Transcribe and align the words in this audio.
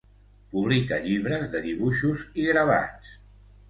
Publica 0.55 0.99
llibres 1.03 1.47
de 1.53 1.63
dibuixos 1.69 2.27
i 2.45 2.51
gravats. 2.53 3.19